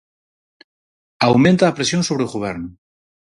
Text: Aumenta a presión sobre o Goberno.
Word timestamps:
Aumenta 1.27 1.63
a 1.67 1.75
presión 1.77 2.01
sobre 2.07 2.23
o 2.25 2.31
Goberno. 2.33 2.69